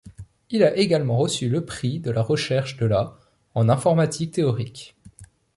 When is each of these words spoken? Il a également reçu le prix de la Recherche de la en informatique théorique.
Il 0.49 0.63
a 0.63 0.75
également 0.75 1.15
reçu 1.19 1.47
le 1.47 1.63
prix 1.63 1.99
de 1.99 2.09
la 2.09 2.23
Recherche 2.23 2.75
de 2.77 2.87
la 2.87 3.15
en 3.53 3.69
informatique 3.69 4.31
théorique. 4.33 4.95